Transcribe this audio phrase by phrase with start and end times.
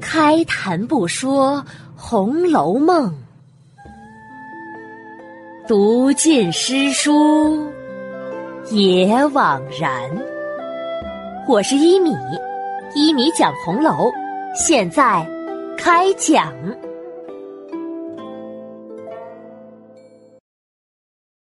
[0.00, 1.56] 开谈不说
[1.96, 3.12] 《红楼梦》，
[5.68, 7.70] 读尽诗书
[8.70, 10.10] 也枉然。
[11.48, 12.14] 我是一米，
[12.94, 14.10] 一米讲红楼，
[14.54, 15.26] 现在
[15.76, 16.52] 开讲。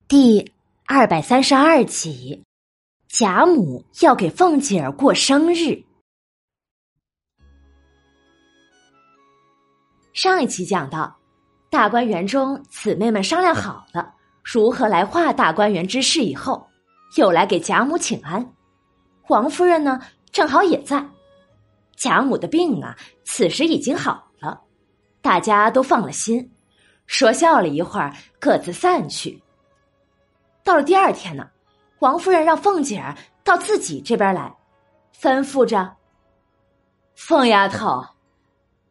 [0.08, 0.52] 第
[0.86, 2.42] 二百三十二集，
[3.08, 5.82] 贾母要给凤姐儿过生日。
[10.14, 11.12] 上一期讲到，
[11.68, 14.14] 大观园中姊妹们商量好了
[14.44, 16.64] 如何来化大观园之事，以后
[17.16, 18.48] 又来给贾母请安。
[19.26, 20.00] 王夫人呢，
[20.30, 21.04] 正好也在。
[21.96, 24.60] 贾母的病啊，此时已经好了，
[25.20, 26.48] 大家都放了心，
[27.06, 29.42] 说笑了一会儿，各自散去。
[30.62, 31.48] 到了第二天呢，
[31.98, 34.54] 王夫人让凤姐儿到自己这边来，
[35.20, 35.96] 吩咐着
[37.16, 38.04] ：“凤丫头。”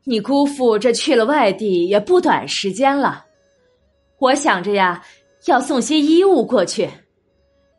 [0.06, 3.26] 你姑父这去了外地也不短时间了，
[4.20, 5.02] 我想着呀，
[5.46, 6.90] 要送些衣物过去，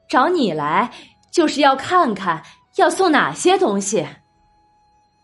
[0.09, 0.91] 找你来
[1.31, 2.43] 就是要看看
[2.77, 4.07] 要送哪些东西。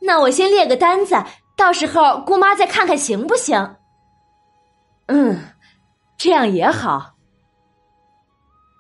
[0.01, 1.15] 那我先列个单子，
[1.56, 3.77] 到时候姑妈再看看行不行？
[5.06, 5.39] 嗯，
[6.19, 7.15] 这样也好。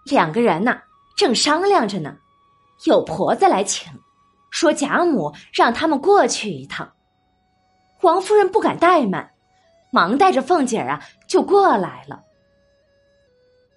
[0.04, 0.78] 两个人呢，
[1.16, 2.14] 正商量着呢，
[2.84, 3.90] 有婆子来请，
[4.50, 6.90] 说贾母让他们过去一趟。
[8.02, 9.30] 王夫人不敢怠慢，
[9.90, 12.22] 忙带着凤姐儿啊就过来了。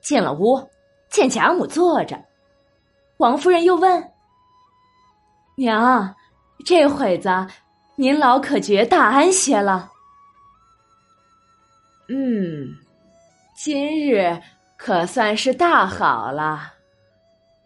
[0.02, 0.70] 进了屋，
[1.10, 2.24] 见贾母坐着，
[3.18, 4.12] 王夫人又问
[5.58, 6.16] ：“娘，
[6.66, 7.30] 这会子
[7.96, 9.90] 您老可觉大安些了
[12.10, 12.68] ？”“嗯，
[13.56, 14.42] 今日
[14.78, 16.74] 可算是大好了。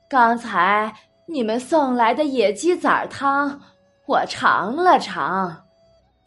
[0.09, 0.93] 刚才
[1.25, 3.59] 你们送来的野鸡仔汤，
[4.05, 5.63] 我尝了尝。”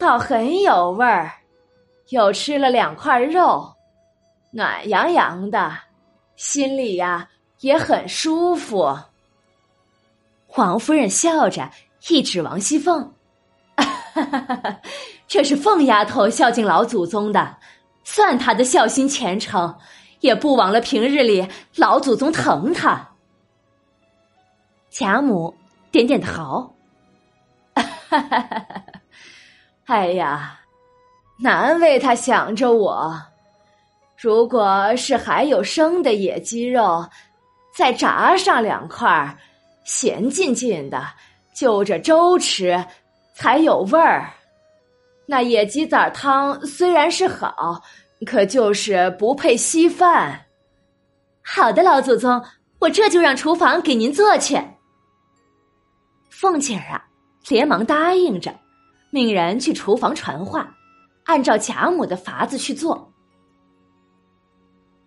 [0.01, 1.31] 倒很有味儿，
[2.09, 3.71] 又吃了两块肉，
[4.49, 5.71] 暖洋洋的，
[6.35, 7.29] 心里呀
[7.59, 8.97] 也很舒服。
[10.55, 11.69] 王夫人笑着
[12.09, 13.13] 一指王熙凤
[15.29, 17.57] ：“这是凤丫头孝敬老祖宗的，
[18.03, 19.77] 算她的孝心虔诚，
[20.21, 23.07] 也不枉了平日里老祖宗疼她。”
[24.89, 25.55] 贾母
[25.91, 26.75] 点点头。
[27.75, 27.83] 哈
[28.19, 29.00] 哈
[29.91, 30.57] 哎呀，
[31.37, 33.13] 难为他想着我。
[34.17, 37.05] 如果是还有生的野鸡肉，
[37.75, 39.37] 再炸上两块，
[39.83, 41.05] 咸浸浸的，
[41.53, 42.85] 就着粥吃
[43.33, 44.31] 才有味儿。
[45.25, 47.81] 那野鸡仔汤虽然是好，
[48.25, 50.45] 可就是不配稀饭。
[51.43, 52.41] 好的，老祖宗，
[52.79, 54.57] 我这就让厨房给您做去。
[56.29, 57.03] 凤姐儿啊，
[57.49, 58.57] 连忙答应着。
[59.11, 60.73] 命人去厨房传话，
[61.25, 63.11] 按照贾母的法子去做。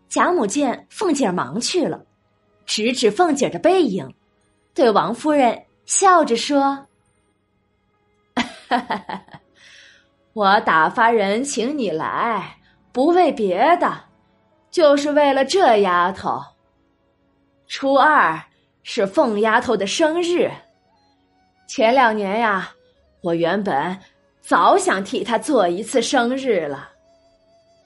[0.09, 2.05] 贾母见凤姐儿忙去了，
[2.67, 4.15] 指指凤姐儿的背影，
[4.75, 6.87] 对王夫人笑着说
[10.35, 12.59] ：“我打发人请你来，
[12.93, 14.05] 不为别的，
[14.71, 16.41] 就是为了这丫头。
[17.67, 18.39] 初二
[18.83, 20.51] 是凤丫头的生日，
[21.67, 22.71] 前两年呀。”
[23.25, 23.99] 我原本
[24.43, 26.91] 早想替他做一次生日了，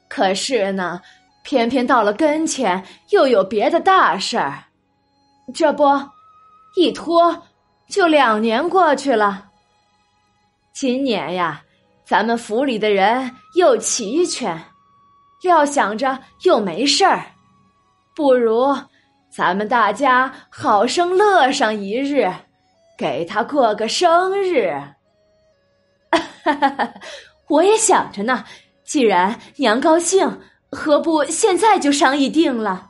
[0.09, 1.01] 可是呢，
[1.45, 4.65] 偏偏到了跟前又有别的大事儿，
[5.55, 5.85] 这不
[6.75, 7.41] 一拖
[7.89, 9.45] 就两年过去了。
[10.73, 11.63] 今年呀，
[12.05, 14.61] 咱们府里的人又齐全，
[15.45, 17.25] 料想着又没事儿，
[18.13, 18.77] 不如
[19.31, 22.29] 咱们大家好生乐上一日，
[22.99, 24.75] 给他过个生日。
[26.53, 26.95] 哈哈哈！
[27.49, 28.45] 我也想着呢。
[28.85, 32.89] 既然娘高兴，何不现在就商议定了？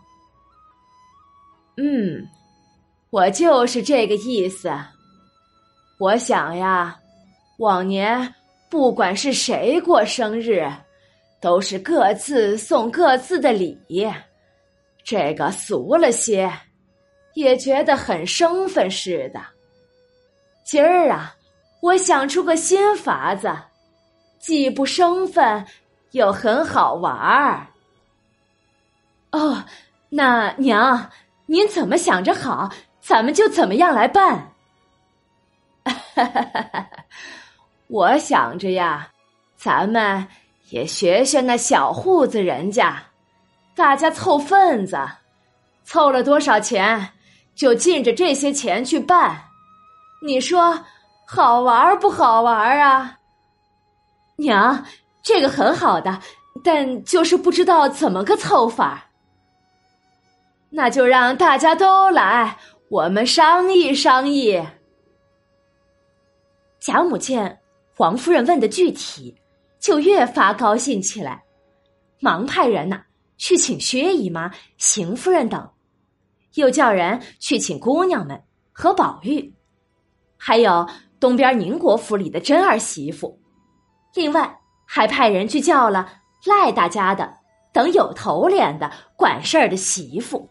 [1.77, 2.25] 嗯，
[3.11, 4.71] 我就是这个意思。
[5.99, 6.97] 我想呀，
[7.59, 8.35] 往年
[8.71, 10.71] 不管是谁过生日，
[11.41, 13.77] 都是各自送各自的礼，
[15.03, 16.49] 这个俗了些，
[17.35, 19.41] 也觉得很生分似的。
[20.65, 21.35] 今儿啊。
[21.81, 23.57] 我想出个新法子，
[24.39, 25.65] 既不生分，
[26.11, 27.69] 又很好玩儿。
[29.31, 29.65] 哦，
[30.09, 31.11] 那娘，
[31.47, 32.71] 您怎么想着好，
[33.01, 34.53] 咱们就怎么样来办。
[37.87, 39.11] 我想着呀，
[39.57, 40.27] 咱们
[40.71, 43.05] 也学学那小户子人家，
[43.77, 44.99] 大家凑份子，
[45.85, 47.13] 凑了多少钱，
[47.55, 49.45] 就尽着这些钱去办。
[50.21, 50.85] 你说？
[51.31, 53.19] 好玩不好玩啊？
[54.37, 54.83] 娘，
[55.23, 56.19] 这个很好的，
[56.65, 59.11] 但就是不知道怎么个凑法。
[60.71, 62.57] 那就让大家都来，
[62.89, 64.67] 我们商议商议。
[66.81, 67.61] 贾母见
[67.99, 69.37] 王夫人问的具体，
[69.79, 71.43] 就越发高兴起来，
[72.21, 73.03] 忙派人呐
[73.37, 75.71] 去请薛姨妈、邢夫人等，
[76.55, 78.43] 又叫人去请姑娘们
[78.73, 79.53] 和宝玉，
[80.39, 80.89] 还有
[81.21, 83.39] 东边宁国府里的真儿媳妇，
[84.15, 86.09] 另外还派人去叫了
[86.47, 87.33] 赖大家的
[87.73, 90.49] 等有头脸的管事儿的媳妇。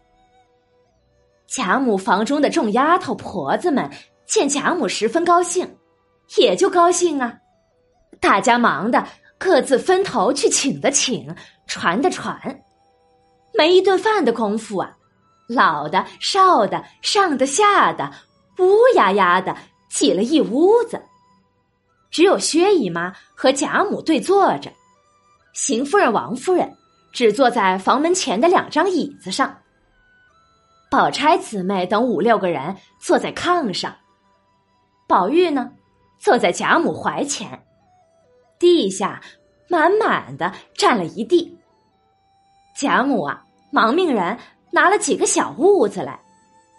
[1.47, 3.89] 贾母房中的众丫头婆子们
[4.25, 5.77] 见贾母十分高兴，
[6.37, 7.33] 也就高兴啊。
[8.19, 11.33] 大家忙的各自分头去请的请，
[11.65, 12.37] 传的传，
[13.53, 14.91] 没一顿饭的功夫啊，
[15.47, 18.11] 老的少的上的下的
[18.59, 19.55] 乌压压的
[19.97, 21.01] 挤了一屋子，
[22.11, 24.71] 只有薛姨妈和贾母对坐着，
[25.53, 26.71] 邢夫人、王夫人
[27.11, 29.57] 只坐在房门前的两张椅子上。
[30.91, 33.91] 宝钗姊妹等五六个人坐在炕上，
[35.07, 35.71] 宝玉呢，
[36.19, 37.59] 坐在贾母怀前，
[38.59, 39.19] 地下
[39.67, 41.57] 满满的占了一地。
[42.75, 44.37] 贾母啊，忙命人
[44.69, 46.19] 拿了几个小屋子来，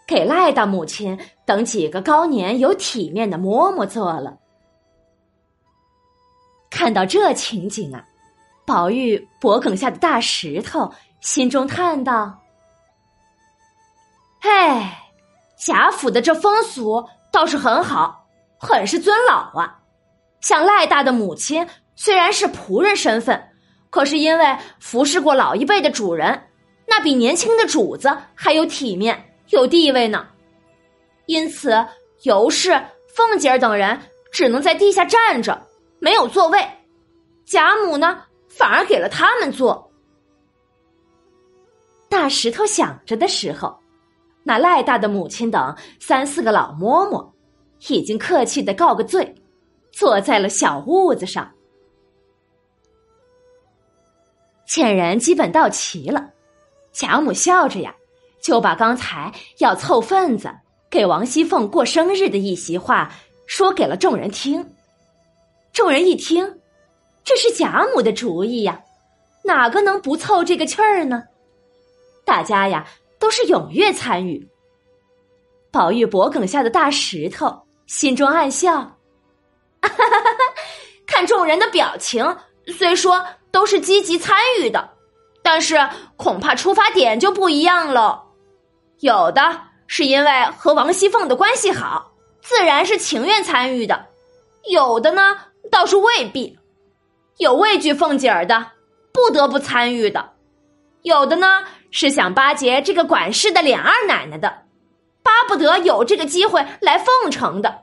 [0.08, 4.38] 给赖大母亲等几个高年有体面的嬷嬷做了。
[6.70, 8.02] 看到这情景啊，
[8.66, 10.90] 宝玉脖梗下的大石头
[11.20, 12.40] 心中叹道。
[14.40, 15.10] 哎，
[15.58, 18.26] 贾府的这风俗倒是很好，
[18.58, 19.78] 很是尊老啊。
[20.40, 23.50] 像赖大的母亲虽然是仆人身份，
[23.90, 26.48] 可是因为服侍过老一辈的主人，
[26.86, 30.28] 那比年轻的主子还有体面、有地位呢。
[31.26, 31.74] 因此，
[32.22, 32.70] 尤氏、
[33.08, 34.00] 凤姐等人
[34.30, 35.66] 只能在地下站着，
[35.98, 36.58] 没有座位。
[37.44, 39.90] 贾母呢，反而给了他们坐。
[42.08, 43.78] 大石头想着的时候。
[44.44, 47.30] 那赖大的母亲等三四个老嬷嬷，
[47.92, 49.34] 已经客气的告个罪，
[49.92, 51.52] 坐在了小屋子上。
[54.66, 56.30] 见人基本到齐了，
[56.92, 57.94] 贾母笑着呀，
[58.42, 60.50] 就把刚才要凑份子
[60.90, 63.12] 给王熙凤过生日的一席话
[63.46, 64.64] 说给了众人听。
[65.72, 66.60] 众人一听，
[67.24, 68.80] 这是贾母的主意呀，
[69.44, 71.24] 哪个能不凑这个气儿呢？
[72.24, 72.86] 大家呀。
[73.20, 74.48] 都是踊跃参与。
[75.72, 78.96] 宝玉脖梗下的大石头心中暗笑，
[81.04, 82.24] 看众人的表情，
[82.68, 84.88] 虽说都是积极参与的，
[85.42, 85.76] 但是
[86.16, 88.24] 恐怕出发点就不一样了。
[89.00, 93.96] 有的是因为和王熙凤的关系好，自然是情愿参与的；
[94.70, 95.36] 有的呢，
[95.70, 96.58] 倒是未必，
[97.36, 98.72] 有畏惧凤姐儿的，
[99.12, 100.32] 不得不参与的；
[101.02, 101.64] 有的呢。
[101.90, 104.64] 是想巴结这个管事的琏二奶奶的，
[105.22, 107.78] 巴不得有这个机会来奉承的。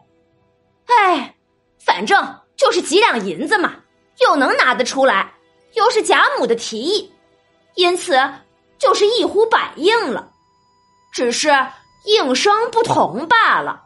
[0.86, 1.36] 哎，
[1.84, 3.78] 反正就是几两银子嘛，
[4.20, 5.34] 又能拿得出来，
[5.74, 7.12] 又是贾母的提议，
[7.74, 8.16] 因此
[8.78, 10.32] 就是一呼百应了，
[11.16, 11.50] 只是
[12.04, 13.86] 应声不同罢了。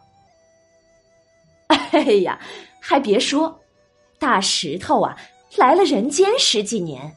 [1.68, 2.40] 哎呀，
[2.81, 3.62] 还别说，
[4.18, 5.16] 大石头啊，
[5.56, 7.16] 来了人间十几年，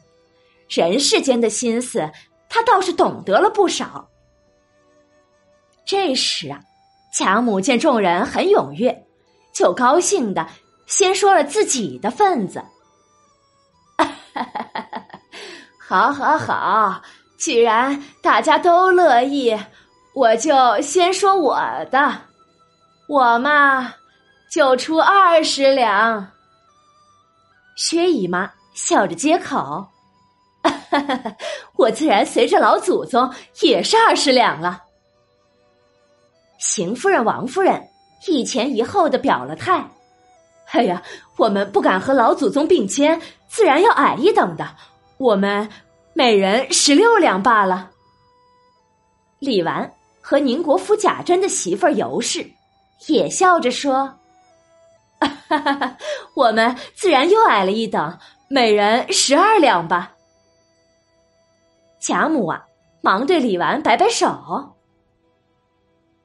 [0.69, 2.11] 人世间的心思。
[2.47, 4.07] 他倒是懂得了不少。
[5.83, 6.61] 这时啊，
[7.11, 9.07] 贾母见众人很踊跃，
[9.51, 10.47] 就高兴的
[10.85, 12.63] 先说了自己的份子。
[15.81, 17.01] 好，好，好！
[17.39, 19.59] 既然大家都乐意，
[20.13, 21.57] 我就先说我
[21.91, 22.13] 的。
[23.07, 23.93] 我嘛，
[24.51, 26.31] 就出二十两。
[27.75, 29.85] 薛姨妈笑着接口。
[31.75, 33.29] 我自然随着老祖宗
[33.61, 34.83] 也是二十两了。
[36.59, 37.81] 邢夫人、王夫人
[38.27, 39.83] 一前一后的表了态。
[40.71, 41.03] 哎呀，
[41.37, 44.65] 我们不敢和老祖宗并肩，自然要矮一等的。
[45.17, 45.69] 我们
[46.13, 47.89] 每人十六两罢了。
[49.39, 49.91] 李纨
[50.25, 52.49] 和宁国府贾珍的媳妇儿尤氏
[53.07, 54.17] 也笑着说
[56.33, 60.13] ：“我们自然又矮了一等，每人十二两吧。”
[61.99, 62.63] 贾母啊，
[63.01, 64.73] 忙对李纨摆摆手：“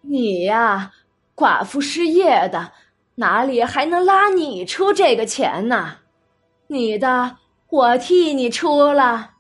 [0.02, 0.92] 你呀，
[1.34, 2.70] 寡妇失业的，
[3.16, 5.96] 哪里还能拉你出这个钱呢？
[6.68, 7.36] 你的
[7.68, 9.32] 我替你出了。”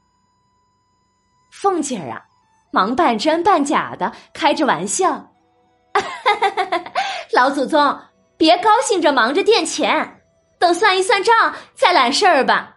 [1.50, 2.24] 凤姐儿啊，
[2.70, 5.32] 忙半真半假的开着玩笑
[7.32, 7.98] ：“老祖宗，
[8.36, 10.20] 别高兴着忙着垫钱，
[10.58, 12.76] 等算一算账再揽事儿吧。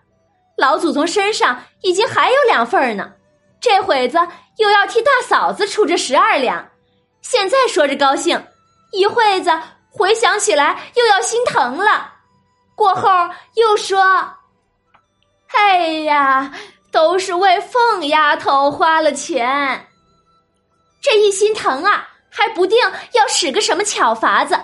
[0.58, 3.12] 老祖宗身上已经还有两份呢，
[3.60, 4.18] 这会子
[4.58, 6.70] 又要替大嫂子出这十二两，
[7.22, 8.44] 现在说着高兴，
[8.92, 9.52] 一会子
[9.90, 12.14] 回想起来又要心疼了。
[12.76, 13.10] 过后
[13.56, 14.02] 又说
[15.54, 16.52] ：“哎呀，
[16.92, 19.88] 都是为凤丫头花了钱。”
[21.02, 22.78] 这一心疼啊，还不定
[23.14, 24.60] 要使个什么巧法子，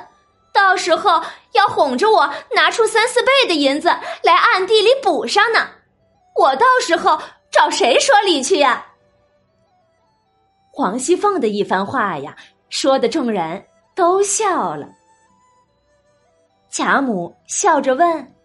[0.54, 3.88] 到时候要哄着我拿出三四倍的银子
[4.22, 5.68] 来暗地里补上呢。
[6.36, 7.20] 我到时候
[7.50, 8.86] 找谁说理去呀？
[10.72, 12.36] 黄熙凤的一番话呀，
[12.70, 13.66] 说的众人
[13.96, 14.88] 都笑了。
[16.70, 18.36] 贾母笑着问：“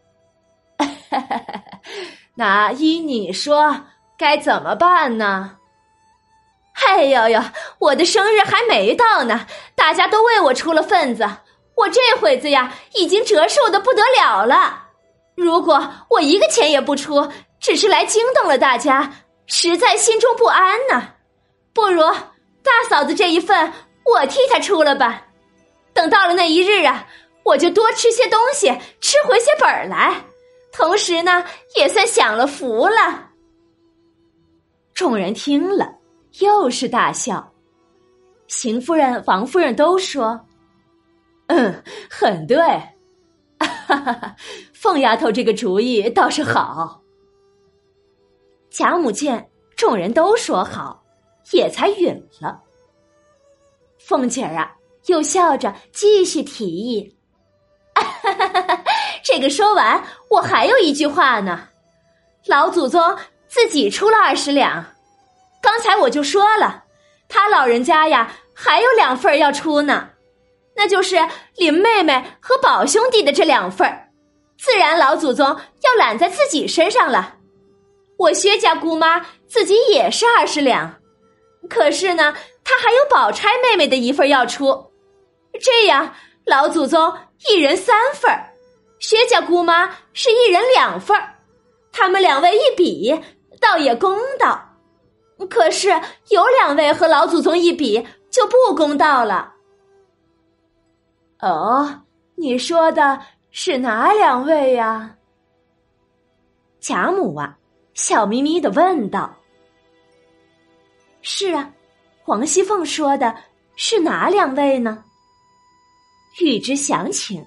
[2.34, 3.82] 那依你说，
[4.18, 5.56] 该怎么办呢？”
[6.86, 7.40] 哎呦呦！
[7.78, 11.28] 我的生日还没到呢，大家都为我出了份子，
[11.76, 14.88] 我这会子呀，已经折寿的不得了了。
[15.36, 19.12] 如果我一个钱也不出，只是来惊动了大家，
[19.46, 21.10] 实在心中不安呢。
[21.74, 22.02] 不如
[22.62, 23.72] 大嫂子这一份，
[24.04, 25.22] 我替她出了吧。
[25.92, 27.06] 等到了那一日啊，
[27.44, 28.68] 我就多吃些东西，
[29.00, 30.14] 吃回些本儿来，
[30.72, 31.44] 同时呢，
[31.76, 33.30] 也算享了福了。
[34.94, 35.98] 众人听了。
[36.40, 37.52] 又是大笑，
[38.46, 40.40] 邢夫人、王夫人都说
[41.48, 42.56] ：“嗯，很对，
[43.58, 44.34] 哈哈哈，
[44.72, 47.02] 凤丫头这个主意倒是好。”
[48.72, 51.04] 贾母见众人都说好，
[51.50, 52.58] 也才允了。
[53.98, 54.74] 凤姐儿啊，
[55.08, 57.14] 又笑着继续提议
[57.94, 58.81] ：“哈哈哈，
[59.22, 61.68] 这个说完，我还有一句话呢。
[62.46, 64.84] 老祖宗自己出了二十两。”
[65.62, 66.82] 刚才我就说了，
[67.28, 70.10] 他老人家呀还有两份要出呢，
[70.74, 71.16] 那就是
[71.54, 74.10] 林妹妹和宝兄弟的这两份
[74.58, 77.36] 自然老祖宗要揽在自己身上了。
[78.18, 80.96] 我薛家姑妈自己也是二十两，
[81.70, 84.90] 可是呢，她还有宝钗妹妹的一份要出，
[85.60, 86.12] 这样
[86.44, 87.16] 老祖宗
[87.48, 88.30] 一人三份
[89.02, 91.34] 薛家姑妈是一人两份儿
[91.90, 93.20] 他们两位一比，
[93.60, 94.70] 倒也公道。
[95.50, 95.88] 可是
[96.28, 99.54] 有两位和老祖宗一比就不公道了。
[101.40, 102.04] 哦，
[102.36, 105.16] 你说的是哪两位呀？
[106.78, 107.58] 贾母啊，
[107.94, 109.34] 笑眯眯的问道。
[111.22, 111.72] 是啊，
[112.22, 113.34] 黄熙凤说的
[113.74, 115.02] 是哪两位呢？
[116.40, 117.44] 欲知详情，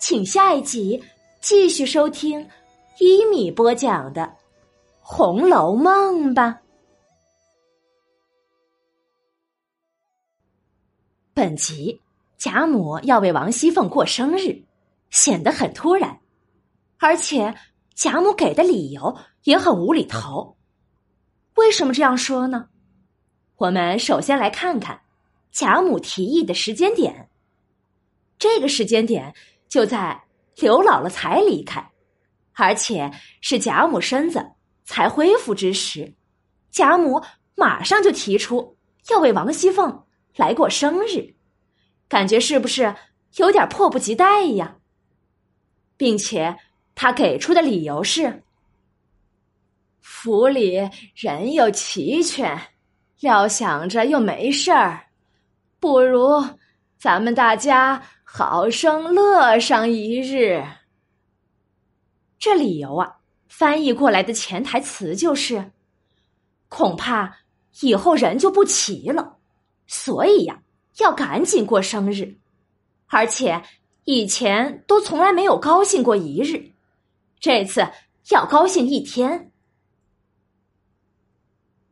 [0.00, 1.04] 请下一集
[1.42, 2.48] 继续收听
[2.98, 4.22] 一米播讲的
[4.98, 6.62] 《红楼梦》吧。
[11.34, 12.00] 本集
[12.38, 14.64] 贾母要为王熙凤过生日，
[15.10, 16.18] 显得很突然，
[16.98, 17.54] 而且
[17.94, 20.56] 贾母给的理由也很无厘头。
[21.56, 22.70] 为什么这样说呢？
[23.56, 25.02] 我们首先来看看
[25.52, 27.28] 贾母提议的时间点。
[28.38, 29.34] 这个时间点
[29.70, 30.22] 就在
[30.56, 31.90] 刘姥姥才离开，
[32.52, 33.10] 而且
[33.40, 34.44] 是贾母身子
[34.84, 36.12] 才恢复之时，
[36.70, 37.22] 贾母
[37.54, 38.76] 马上就提出
[39.08, 40.04] 要为王熙凤。
[40.36, 41.34] 来过生日，
[42.08, 42.94] 感觉是不是
[43.36, 44.76] 有点迫不及待呀？
[45.96, 46.56] 并且
[46.94, 48.42] 他给出的理由是：
[50.00, 52.58] 府里人又齐全，
[53.20, 55.08] 料想着又没事儿，
[55.78, 56.42] 不如
[56.96, 60.64] 咱们大家好生乐上一日。
[62.38, 63.16] 这理由啊，
[63.48, 65.72] 翻译过来的潜台词就是：
[66.68, 67.38] 恐怕
[67.80, 69.36] 以后人就不齐了。
[69.88, 70.62] 所以呀，
[70.98, 72.38] 要赶紧过生日，
[73.08, 73.60] 而且
[74.04, 76.70] 以前都从来没有高兴过一日，
[77.40, 77.90] 这次
[78.28, 79.50] 要高兴一天。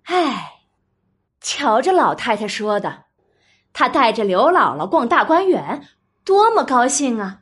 [0.04, 0.60] 哎，
[1.40, 3.06] 瞧着老太太说的，
[3.72, 5.88] 她带着刘姥姥逛大观园，
[6.28, 7.40] 多么高兴啊！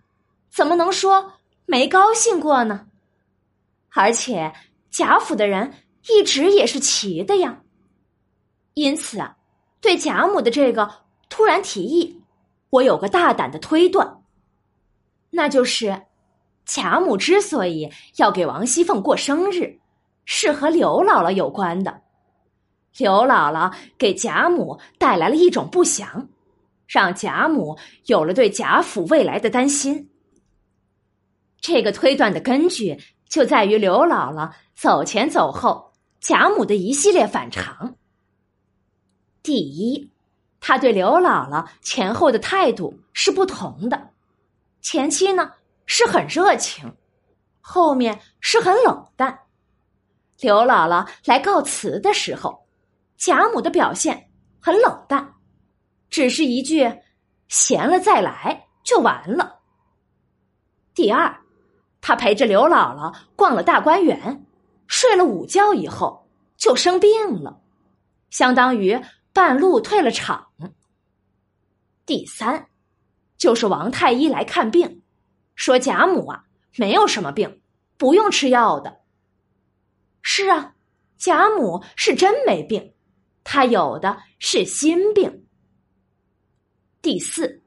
[0.48, 1.32] 怎么能说
[1.64, 2.86] 没高兴过呢？
[3.92, 4.52] 而且
[4.90, 5.74] 贾府的人
[6.08, 7.62] 一直也是齐的呀，
[8.74, 9.38] 因此啊。
[9.80, 10.88] 对贾母的这个
[11.28, 12.22] 突然提议，
[12.70, 14.22] 我有个大胆的推断，
[15.30, 16.04] 那就是
[16.64, 19.80] 贾母之所以要给王熙凤过生日，
[20.24, 22.02] 是和刘姥姥有关的。
[22.98, 26.28] 刘姥姥给贾母带来了一种不祥，
[26.86, 30.10] 让贾母有了对贾府未来的担心。
[31.60, 37.96] 这个推断的根据就在于刘姥姥走前走后，贾母的一系列反常。
[39.42, 40.10] 第一，
[40.60, 44.10] 他对刘姥姥前后的态度是不同的。
[44.80, 45.52] 前期呢
[45.86, 46.94] 是很热情，
[47.60, 49.40] 后面是很冷淡。
[50.40, 52.66] 刘姥姥来告辞的时候，
[53.16, 55.34] 贾母的表现很冷淡，
[56.08, 56.92] 只是一句
[57.48, 59.60] “闲了再来”就完了。
[60.94, 61.40] 第二，
[62.00, 64.46] 他陪着刘姥姥逛了大观园，
[64.86, 67.60] 睡了午觉以后就生病了，
[68.30, 69.00] 相当于
[69.32, 70.48] 半路退了场。
[72.06, 72.68] 第三，
[73.36, 75.02] 就是王太医来看病，
[75.54, 76.44] 说贾母啊
[76.76, 77.60] 没有什么病，
[77.96, 79.00] 不用吃药的。
[80.22, 80.74] 是啊，
[81.18, 82.94] 贾母是真没病，
[83.44, 85.45] 她有的是心病。
[87.06, 87.62] 第四，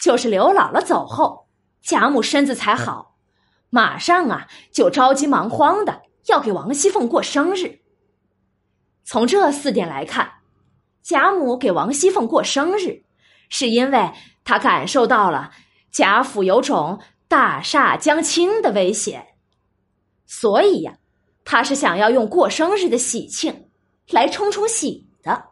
[0.00, 1.46] 就是刘姥姥走后。
[1.82, 3.14] 贾母身子才好，
[3.70, 7.78] 马上啊就着急忙慌的要给王熙凤过生日。
[9.04, 10.28] 从这四点来看，
[11.00, 13.04] 贾母给王熙凤过生日，
[13.48, 14.10] 是因为
[14.42, 15.52] 她感受到了
[15.92, 19.36] 贾府有种大厦将倾的危险，
[20.26, 20.98] 所以呀，
[21.44, 23.68] 她是想要用过生日的喜庆
[24.10, 25.50] 来冲冲喜的。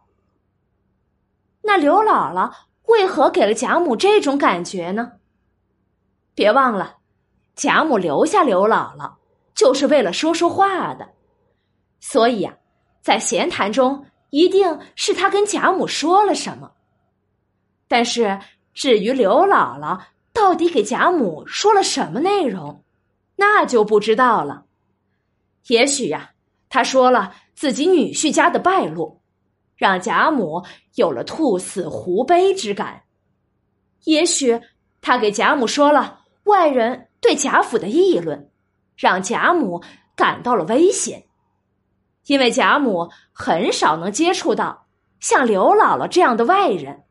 [1.62, 2.52] 那刘姥姥
[2.87, 5.12] 为何给了贾母这种感觉呢？
[6.35, 6.97] 别忘了，
[7.55, 9.14] 贾母留下刘姥姥，
[9.55, 11.09] 就是为了说说话的，
[12.00, 12.57] 所以呀，
[13.00, 16.73] 在闲谈中一定是他跟贾母说了什么。
[17.87, 18.41] 但是
[18.73, 20.00] 至于刘姥姥
[20.33, 22.83] 到底给贾母说了什么内容，
[23.37, 24.64] 那就不知道了。
[25.69, 26.33] 也许呀，
[26.69, 29.21] 他说了自己女婿家的败落，
[29.85, 30.64] 让贾母
[30.95, 33.03] 有了兔死狐悲之感；
[34.05, 34.59] 也许
[35.03, 36.25] 他给贾母说了。
[36.45, 38.50] 外人对贾府的议论，
[38.97, 39.83] 让贾母
[40.17, 41.26] 感到了危险，
[42.25, 44.87] 因为贾母很少能接触到
[45.21, 47.05] 像刘姥姥这样的外人。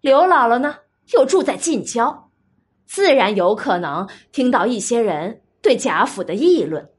[0.00, 0.78] 刘姥姥呢，
[1.14, 2.32] 又住在近郊，
[2.84, 6.90] 自然有可能听到一些人对贾府的议论。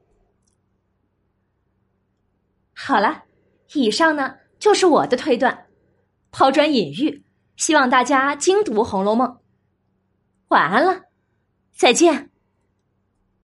[2.74, 3.24] 好了，
[3.74, 5.66] 以上呢就是我的推断，
[6.30, 7.24] 抛砖引玉，
[7.56, 9.28] 希望大家精读《红楼梦》。
[10.48, 11.02] 晚安了。
[11.76, 12.30] 再见。